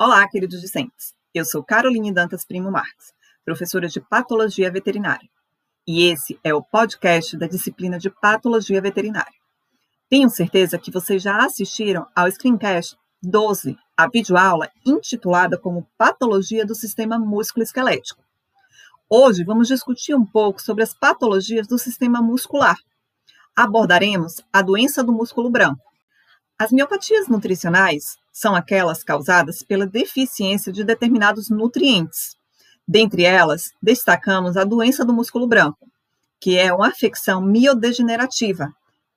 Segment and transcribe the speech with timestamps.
[0.00, 1.12] Olá, queridos discentes.
[1.34, 3.12] Eu sou Caroline Dantas Primo Marques,
[3.44, 5.28] professora de Patologia Veterinária.
[5.84, 9.34] E esse é o podcast da disciplina de Patologia Veterinária.
[10.08, 16.76] Tenho certeza que vocês já assistiram ao Screencast 12, a videoaula intitulada como Patologia do
[16.76, 18.22] Sistema Músculo-Esquelético.
[19.10, 22.78] Hoje vamos discutir um pouco sobre as patologias do sistema muscular.
[23.56, 25.82] Abordaremos a doença do músculo branco.
[26.56, 32.36] As miopatias nutricionais são aquelas causadas pela deficiência de determinados nutrientes.
[32.86, 35.90] Dentre elas, destacamos a doença do músculo branco,
[36.40, 38.72] que é uma afecção miodegenerativa,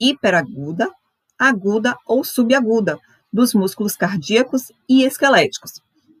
[0.00, 0.90] hiperaguda,
[1.38, 2.98] aguda ou subaguda
[3.30, 5.72] dos músculos cardíacos e esqueléticos,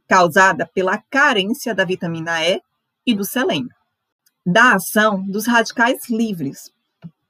[0.06, 2.60] causada pela carência da vitamina E
[3.06, 3.74] e do selênio.
[4.44, 6.70] Da ação dos radicais livres.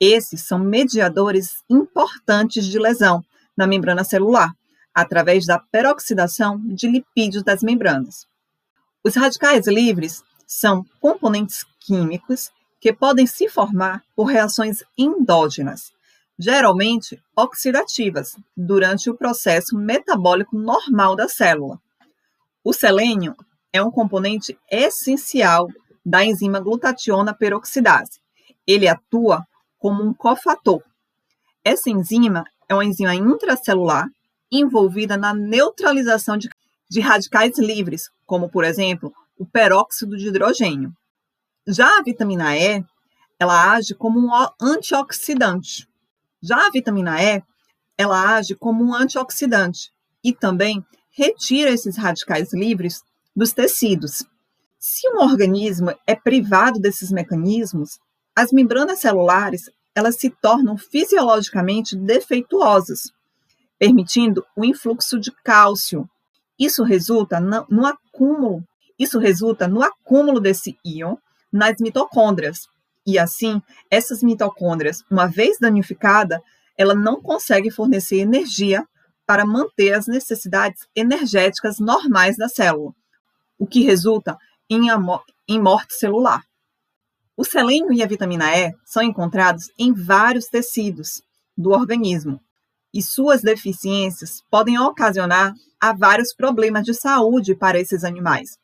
[0.01, 3.25] Esses são mediadores importantes de lesão
[3.57, 4.53] na membrana celular,
[4.95, 8.27] através da peroxidação de lipídios das membranas.
[9.05, 15.93] Os radicais livres são componentes químicos que podem se formar por reações endógenas,
[16.39, 21.81] geralmente oxidativas, durante o processo metabólico normal da célula.
[22.65, 23.35] O selênio
[23.73, 25.69] é um componente essencial
[26.05, 28.21] da enzima glutationa peroxidase.
[28.67, 29.47] Ele atua
[29.79, 30.83] como um cofator.
[31.65, 34.09] Essa enzima é uma enzima intracelular
[34.53, 36.51] envolvida na neutralização de,
[36.89, 40.93] de radicais livres, como, por exemplo, o peróxido de hidrogênio.
[41.67, 42.85] Já a vitamina E,
[43.41, 44.31] ela age como um
[44.61, 45.89] antioxidante.
[46.43, 47.43] Já a vitamina E,
[47.97, 49.91] ela age como um antioxidante
[50.23, 53.03] e também retira esses radicais livres
[53.35, 54.25] dos tecidos.
[54.79, 57.99] Se um organismo é privado desses mecanismos,
[58.35, 63.13] as membranas celulares elas se tornam fisiologicamente defeituosas
[63.83, 66.09] permitindo o influxo de cálcio.
[66.57, 68.63] Isso resulta no, acúmulo,
[68.97, 71.17] isso resulta no acúmulo desse íon
[71.53, 72.69] nas mitocôndrias.
[73.05, 76.41] E assim, essas mitocôndrias, uma vez danificada,
[76.79, 78.87] ela não consegue fornecer energia
[79.27, 82.95] para manter as necessidades energéticas normais da célula,
[83.59, 84.39] o que resulta
[84.71, 84.83] em,
[85.49, 86.45] em morte celular.
[87.37, 91.21] O selênio e a vitamina E são encontrados em vários tecidos
[91.59, 92.41] do organismo,
[92.93, 98.59] e suas deficiências podem ocasionar a vários problemas de saúde para esses animais,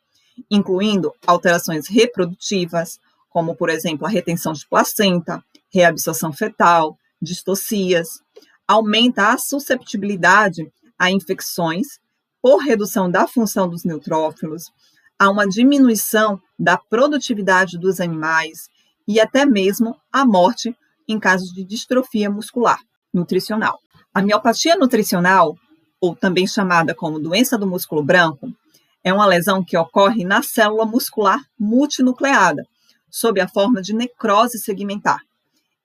[0.49, 8.21] incluindo alterações reprodutivas, como, por exemplo, a retenção de placenta, reabsorção fetal, distocias,
[8.67, 11.99] aumenta a susceptibilidade a infecções
[12.41, 14.71] por redução da função dos neutrófilos,
[15.17, 18.69] a uma diminuição da produtividade dos animais
[19.07, 20.75] e até mesmo a morte
[21.07, 22.79] em casos de distrofia muscular
[23.13, 23.79] nutricional.
[24.11, 25.55] A miopatia nutricional,
[26.01, 28.51] ou também chamada como doença do músculo branco,
[29.03, 32.65] é uma lesão que ocorre na célula muscular multinucleada,
[33.09, 35.19] sob a forma de necrose segmentar.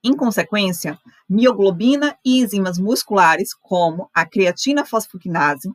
[0.02, 0.98] Em consequência,
[1.28, 5.70] mioglobina e enzimas musculares, como a creatina fosfoquinase,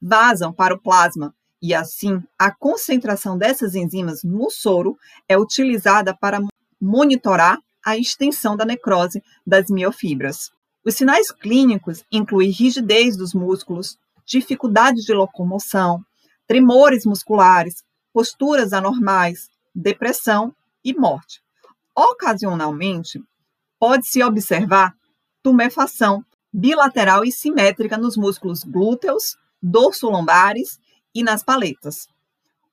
[0.00, 6.38] vazam para o plasma e, assim, a concentração dessas enzimas no soro é utilizada para
[6.78, 10.53] monitorar a extensão da necrose das miofibras.
[10.84, 16.04] Os sinais clínicos incluem rigidez dos músculos, dificuldade de locomoção,
[16.46, 21.40] tremores musculares, posturas anormais, depressão e morte.
[21.96, 23.22] Ocasionalmente,
[23.78, 24.94] pode-se observar
[25.42, 30.78] tumefação bilateral e simétrica nos músculos glúteos, dorso-lombares
[31.14, 32.08] e nas paletas.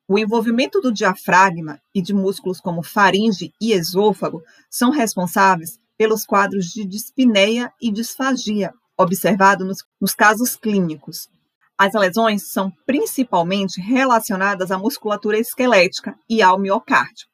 [0.06, 6.72] O envolvimento do diafragma e de músculos como faringe e esôfago são responsáveis pelos quadros
[6.72, 11.30] de dispneia e disfagia observados nos, nos casos clínicos.
[11.78, 17.28] As lesões são principalmente relacionadas à musculatura esquelética e ao miocárdio.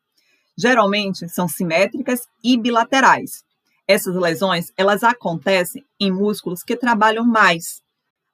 [0.58, 3.42] Geralmente são simétricas e bilaterais.
[3.88, 7.82] Essas lesões, elas acontecem em músculos que trabalham mais.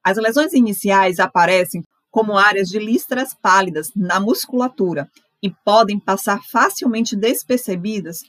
[0.03, 5.07] As lesões iniciais aparecem como áreas de listras pálidas na musculatura
[5.43, 8.21] e podem passar facilmente despercebidas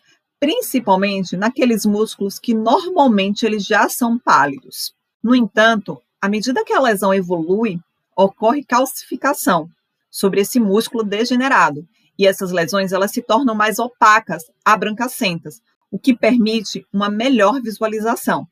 [0.45, 4.93] principalmente naqueles músculos que normalmente eles já são pálidos.
[5.23, 7.81] No entanto, à medida que a lesão evolui,
[8.15, 9.71] ocorre calcificação
[10.11, 11.89] sobre esse músculo degenerado,
[12.19, 18.47] e essas lesões elas se tornam mais opacas, abrancacentas, o que permite uma melhor visualização.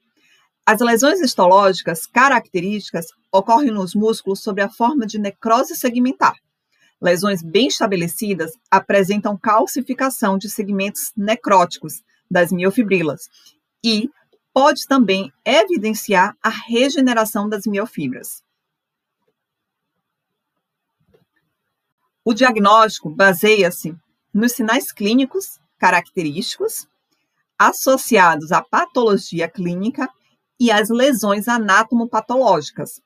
[0.64, 6.36] As lesões histológicas características ocorrem nos músculos sob a forma de necrose segmentar,
[7.02, 12.00] Lesões bem estabelecidas apresentam calcificação de segmentos necróticos
[12.30, 13.28] das miofibrilas
[13.84, 14.08] e
[14.54, 18.44] pode também evidenciar a regeneração das miofibras.
[22.24, 23.96] O diagnóstico baseia-se
[24.32, 26.86] nos sinais clínicos característicos
[27.58, 30.08] associados à patologia clínica
[30.58, 33.00] e às lesões anatomopatológicas.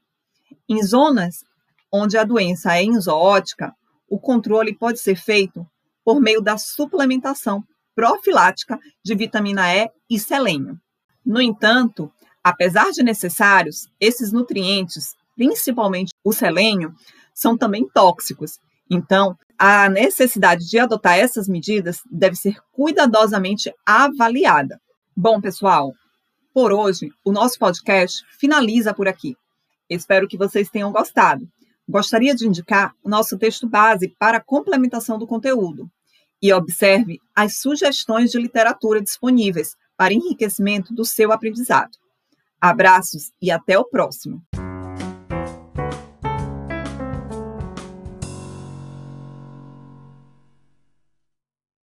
[0.68, 1.42] Em zonas
[1.90, 3.74] onde a doença é enzótica,
[4.08, 5.66] o controle pode ser feito
[6.04, 7.64] por meio da suplementação
[7.94, 10.78] profilática de vitamina E e selênio.
[11.24, 12.12] No entanto,
[12.44, 16.94] apesar de necessários, esses nutrientes, principalmente o selênio,
[17.34, 18.58] são também tóxicos.
[18.88, 24.80] Então, a necessidade de adotar essas medidas deve ser cuidadosamente avaliada.
[25.16, 25.92] Bom, pessoal,
[26.52, 29.34] por hoje o nosso podcast finaliza por aqui.
[29.88, 31.48] Espero que vocês tenham gostado.
[31.88, 35.90] Gostaria de indicar o nosso texto base para complementação do conteúdo.
[36.42, 41.96] E observe as sugestões de literatura disponíveis para enriquecimento do seu aprendizado.
[42.60, 44.42] Abraços e até o próximo!